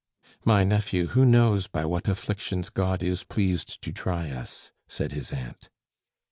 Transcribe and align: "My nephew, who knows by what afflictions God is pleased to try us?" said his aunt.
"My 0.43 0.63
nephew, 0.63 1.09
who 1.09 1.25
knows 1.25 1.67
by 1.67 1.85
what 1.85 2.07
afflictions 2.07 2.71
God 2.71 3.03
is 3.03 3.23
pleased 3.23 3.83
to 3.83 3.91
try 3.93 4.31
us?" 4.31 4.71
said 4.87 5.11
his 5.11 5.31
aunt. 5.31 5.69